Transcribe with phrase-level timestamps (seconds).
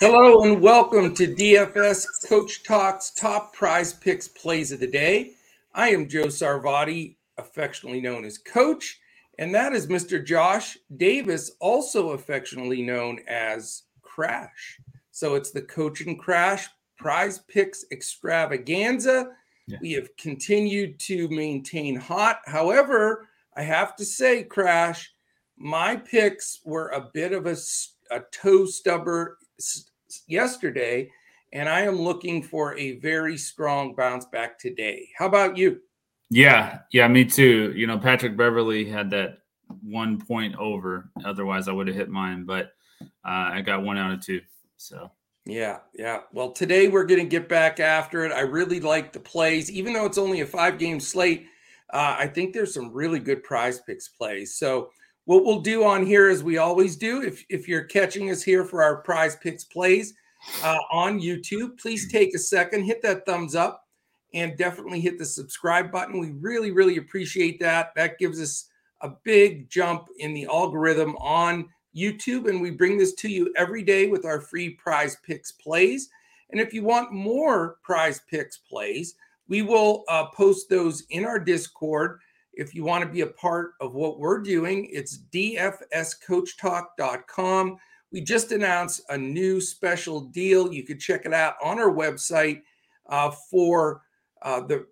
[0.00, 5.32] Hello and welcome to DFS Coach Talks Top Prize Picks Plays of the Day.
[5.74, 9.00] I am Joe Sarvati, affectionately known as Coach,
[9.40, 10.24] and that is Mr.
[10.24, 14.80] Josh Davis, also affectionately known as Crash.
[15.10, 19.32] So it's the Coach and Crash Prize Picks Extravaganza.
[19.66, 19.78] Yeah.
[19.80, 22.42] We have continued to maintain hot.
[22.46, 23.26] However,
[23.56, 25.12] I have to say, Crash,
[25.56, 27.56] my picks were a bit of a,
[28.10, 29.38] a toe stubber
[30.26, 31.10] yesterday,
[31.52, 35.08] and I am looking for a very strong bounce back today.
[35.16, 35.80] How about you?
[36.30, 37.72] Yeah, yeah, me too.
[37.74, 39.38] You know, Patrick Beverley had that
[39.82, 41.10] one point over.
[41.24, 44.40] Otherwise, I would have hit mine, but uh, I got one out of two.
[44.76, 45.10] So
[45.46, 46.20] yeah, yeah.
[46.32, 48.32] Well, today we're going to get back after it.
[48.32, 51.46] I really like the plays, even though it's only a five game slate.
[51.90, 54.56] Uh, I think there's some really good prize picks plays.
[54.56, 54.90] So
[55.28, 58.64] what we'll do on here, as we always do, if, if you're catching us here
[58.64, 60.14] for our prize picks plays
[60.64, 63.84] uh, on YouTube, please take a second, hit that thumbs up,
[64.32, 66.18] and definitely hit the subscribe button.
[66.18, 67.94] We really, really appreciate that.
[67.94, 68.70] That gives us
[69.02, 73.82] a big jump in the algorithm on YouTube, and we bring this to you every
[73.82, 76.08] day with our free prize picks plays.
[76.52, 79.14] And if you want more prize picks plays,
[79.46, 82.18] we will uh, post those in our Discord
[82.58, 87.76] if you want to be a part of what we're doing, it's dfscoachtalk.com.
[88.10, 90.72] We just announced a new special deal.
[90.72, 92.62] You could check it out on our website
[93.08, 94.02] uh, for
[94.42, 94.88] uh, the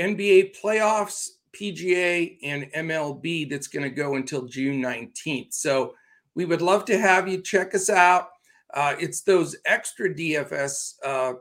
[0.00, 5.54] NBA playoffs, PGA, and MLB that's going to go until June 19th.
[5.54, 5.94] So
[6.34, 8.30] we would love to have you check us out.
[8.72, 11.34] Uh, it's those extra DFS uh,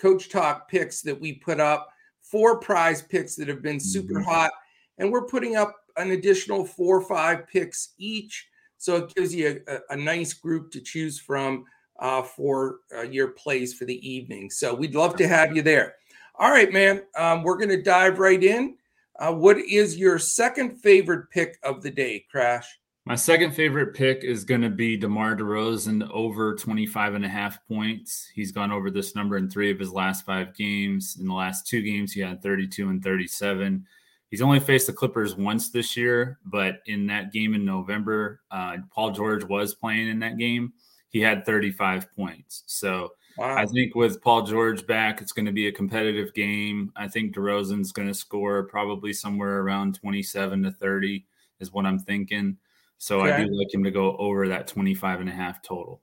[0.00, 1.88] Coach Talk picks that we put up,
[2.22, 4.30] four prize picks that have been super mm-hmm.
[4.30, 4.52] hot
[4.98, 8.48] and we're putting up an additional four or five picks each.
[8.76, 11.64] So it gives you a, a nice group to choose from
[11.98, 14.50] uh, for uh, your plays for the evening.
[14.50, 15.94] So we'd love to have you there.
[16.36, 17.02] All right, man.
[17.16, 18.76] Um, we're going to dive right in.
[19.18, 22.78] Uh, what is your second favorite pick of the day, Crash?
[23.04, 27.58] My second favorite pick is going to be DeMar DeRozan over 25 and a half
[27.66, 28.30] points.
[28.34, 31.16] He's gone over this number in three of his last five games.
[31.18, 33.86] In the last two games, he had 32 and 37.
[34.30, 38.76] He's only faced the Clippers once this year, but in that game in November, uh,
[38.94, 40.72] Paul George was playing in that game.
[41.08, 42.64] He had 35 points.
[42.66, 43.56] So wow.
[43.56, 46.92] I think with Paul George back, it's going to be a competitive game.
[46.94, 51.24] I think DeRozan's going to score probably somewhere around 27 to 30
[51.60, 52.58] is what I'm thinking.
[52.98, 53.32] So okay.
[53.32, 56.02] I do like him to go over that 25 and a half total.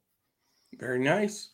[0.80, 1.50] Very nice.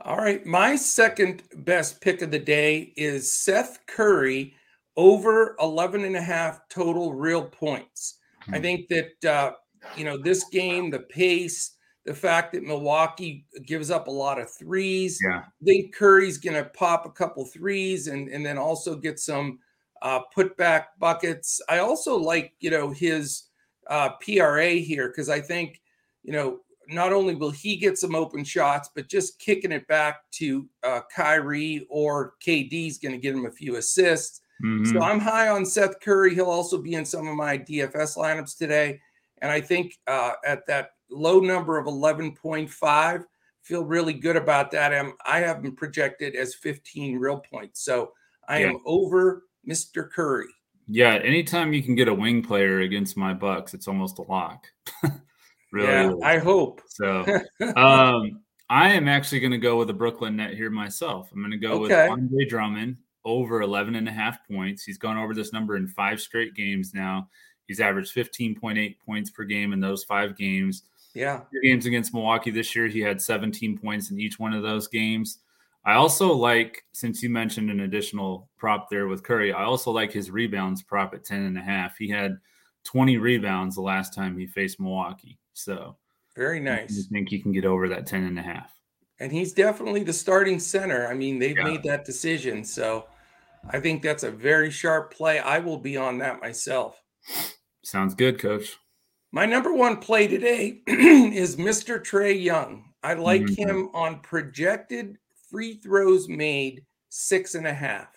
[0.00, 0.44] All right.
[0.46, 4.54] My second best pick of the day is Seth Curry
[4.96, 8.18] over 11 and a half total real points.
[8.42, 8.54] Hmm.
[8.54, 9.52] I think that, uh,
[9.96, 11.74] you know, this game, the pace,
[12.04, 15.18] the fact that Milwaukee gives up a lot of threes.
[15.24, 15.38] Yeah.
[15.38, 19.58] I think Curry's going to pop a couple threes and, and then also get some
[20.02, 21.60] uh, putback buckets.
[21.68, 23.44] I also like, you know, his
[23.88, 25.80] uh, PRA here because I think,
[26.22, 30.30] you know, not only will he get some open shots, but just kicking it back
[30.32, 34.42] to uh, Kyrie or KD is going to get him a few assists.
[34.62, 34.92] Mm-hmm.
[34.92, 36.34] So I'm high on Seth Curry.
[36.34, 39.00] He'll also be in some of my DFS lineups today.
[39.42, 43.24] And I think uh, at that low number of 11.5,
[43.62, 44.92] feel really good about that.
[44.92, 47.84] I'm, I have him projected as 15 real points.
[47.84, 48.12] So
[48.48, 48.68] I yeah.
[48.68, 50.10] am over Mr.
[50.10, 50.48] Curry.
[50.86, 54.66] Yeah, anytime you can get a wing player against my Bucks, it's almost a lock.
[55.72, 56.12] really, yeah.
[56.22, 56.82] I hope.
[56.88, 57.24] So,
[57.76, 61.30] um, I am actually going to go with the Brooklyn net here myself.
[61.32, 62.08] I'm going to go okay.
[62.08, 64.84] with Andre Drummond over 11 and a half points.
[64.84, 67.28] He's gone over this number in five straight games now.
[67.66, 70.82] He's averaged 15.8 points per game in those five games.
[71.14, 71.42] Yeah.
[71.62, 75.38] games against Milwaukee this year, he had 17 points in each one of those games.
[75.84, 80.12] I also like, since you mentioned an additional prop there with Curry, I also like
[80.12, 81.96] his rebounds prop at 10 and a half.
[81.96, 82.38] He had
[82.84, 85.38] 20 rebounds the last time he faced Milwaukee.
[85.52, 85.96] So
[86.34, 86.98] very nice.
[86.98, 88.72] I think he can get over that 10 and a half.
[89.20, 91.06] And he's definitely the starting center.
[91.06, 91.64] I mean, they've yeah.
[91.64, 92.64] made that decision.
[92.64, 93.06] So
[93.70, 95.38] I think that's a very sharp play.
[95.38, 96.96] I will be on that myself.
[97.82, 98.76] Sounds good, coach.
[99.32, 101.98] My number one play today is Mr.
[101.98, 102.84] Trae Young.
[103.02, 103.68] I like mm-hmm.
[103.68, 105.18] him on projected
[105.50, 108.08] free throws made six and a half.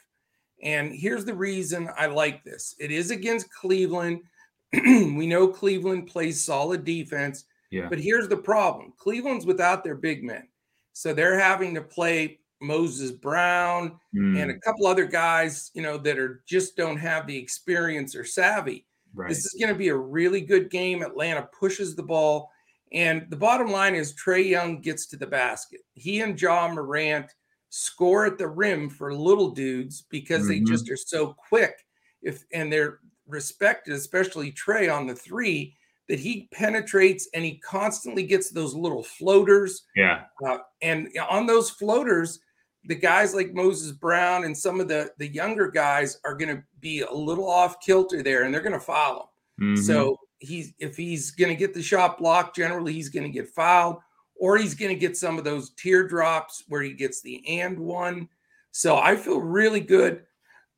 [0.64, 4.22] And here's the reason I like this it is against Cleveland.
[4.74, 7.46] we know Cleveland plays solid defense.
[7.70, 7.90] Yeah.
[7.90, 10.48] But here's the problem Cleveland's without their big men.
[10.94, 14.42] So they're having to play Moses Brown mm.
[14.42, 18.24] and a couple other guys, you know, that are just don't have the experience or
[18.24, 18.86] savvy.
[19.13, 19.30] Right.
[19.30, 21.01] This is going to be a really good game.
[21.01, 22.51] Atlanta pushes the ball.
[22.94, 25.81] And the bottom line is Trae Young gets to the basket.
[25.94, 27.27] He and Ja Morant
[27.69, 30.65] score at the rim for little dudes because mm-hmm.
[30.65, 31.74] they just are so quick.
[32.21, 35.75] If and they're respected, especially Trae on the three,
[36.07, 39.83] that he penetrates and he constantly gets those little floaters.
[39.95, 40.24] Yeah.
[40.45, 42.39] Uh, and on those floaters,
[42.88, 46.63] the guys like Moses Brown and some of the the younger guys are going to
[46.80, 49.75] be a little off kilter there, and they're going to foul him.
[49.75, 49.84] Mm-hmm.
[49.84, 53.50] So he's if he's going to get the shot blocked, generally he's going to get
[53.50, 53.98] fouled,
[54.36, 58.30] or he's going to get some of those teardrops where he gets the and one.
[58.72, 60.24] So I feel really good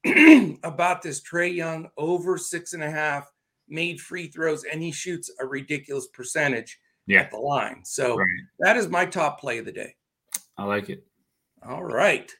[0.64, 3.32] about this Trae Young over six and a half
[3.68, 7.20] made free throws, and he shoots a ridiculous percentage yeah.
[7.20, 7.82] at the line.
[7.84, 8.28] So right.
[8.60, 9.96] that is my top play of the day.
[10.58, 11.06] I like it.
[11.68, 12.32] All right.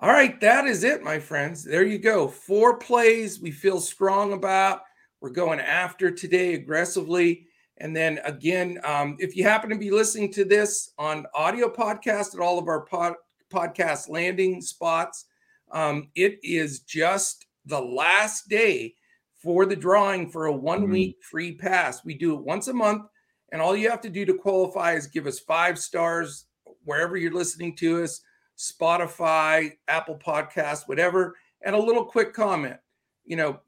[0.00, 0.40] All right.
[0.40, 1.62] That is it, my friends.
[1.62, 2.26] There you go.
[2.26, 4.82] Four plays we feel strong about.
[5.20, 7.46] We're going after today aggressively.
[7.76, 12.34] And then again, um, if you happen to be listening to this on audio podcast
[12.34, 13.14] at all of our pod,
[13.52, 15.26] podcast landing spots,
[15.70, 18.94] um, it is just the last day
[19.40, 20.92] for the drawing for a one mm-hmm.
[20.92, 22.04] week free pass.
[22.04, 23.04] We do it once a month,
[23.52, 26.46] and all you have to do to qualify is give us five stars
[26.84, 28.20] wherever you're listening to us
[28.60, 32.76] Spotify, Apple Podcasts, whatever, and a little quick comment.
[33.24, 33.60] You know,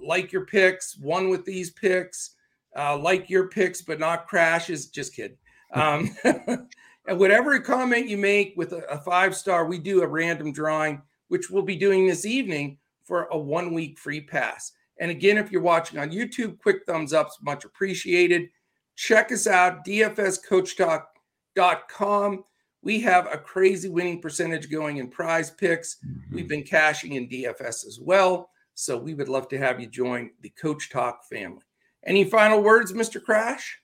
[0.00, 2.36] like your picks, one with these picks,
[2.76, 4.86] uh, like your picks, but not crashes.
[4.86, 5.36] Just kidding.
[5.74, 10.50] Um, and whatever comment you make with a, a five star, we do a random
[10.50, 14.72] drawing, which we'll be doing this evening for a one week free pass.
[14.98, 18.48] And again, if you're watching on YouTube, quick thumbs ups, much appreciated.
[18.96, 22.44] Check us out, dfscoachtalk.com.
[22.88, 25.96] We have a crazy winning percentage going in prize picks.
[25.96, 26.34] Mm-hmm.
[26.34, 28.48] We've been cashing in DFS as well.
[28.72, 31.60] So we would love to have you join the Coach Talk family.
[32.06, 33.22] Any final words, Mr.
[33.22, 33.78] Crash?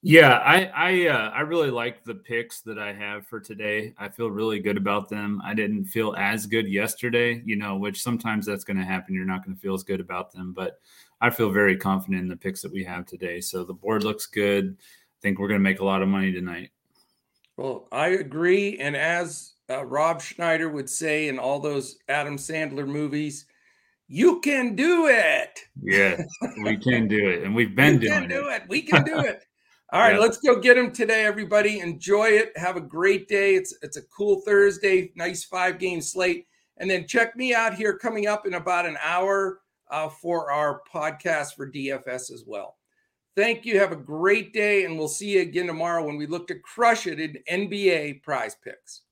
[0.00, 3.92] Yeah, I I uh, I really like the picks that I have for today.
[3.98, 5.42] I feel really good about them.
[5.44, 9.14] I didn't feel as good yesterday, you know, which sometimes that's going to happen.
[9.14, 10.80] You're not going to feel as good about them, but
[11.20, 13.42] I feel very confident in the picks that we have today.
[13.42, 14.78] So the board looks good.
[14.80, 16.70] I think we're going to make a lot of money tonight.
[17.56, 22.86] Well, I agree, and as uh, Rob Schneider would say in all those Adam Sandler
[22.86, 23.46] movies,
[24.08, 25.58] you can do it.
[25.82, 26.22] Yeah,
[26.62, 28.62] we can do it, and we've been you doing can do it.
[28.62, 28.68] it.
[28.68, 29.42] We can do it.
[29.92, 31.78] All right, let's go get them today, everybody.
[31.78, 32.50] Enjoy it.
[32.56, 33.54] Have a great day.
[33.54, 36.46] It's it's a cool Thursday, nice five game slate.
[36.78, 39.60] And then check me out here coming up in about an hour
[39.90, 42.76] uh, for our podcast for DFS as well.
[43.36, 43.78] Thank you.
[43.78, 47.06] Have a great day, and we'll see you again tomorrow when we look to crush
[47.06, 49.02] it in NBA prize picks.